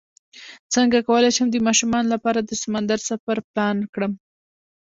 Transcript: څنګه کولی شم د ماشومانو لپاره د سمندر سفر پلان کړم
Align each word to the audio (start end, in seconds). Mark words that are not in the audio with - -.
څنګه 0.73 0.97
کولی 1.07 1.31
شم 1.35 1.47
د 1.51 1.57
ماشومانو 1.67 2.11
لپاره 2.15 2.39
د 2.43 2.51
سمندر 2.63 2.99
سفر 3.09 3.37
پلان 3.51 3.77
کړم 3.93 4.13